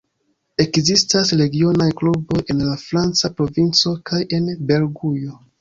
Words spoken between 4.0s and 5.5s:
kaj en Belgujo.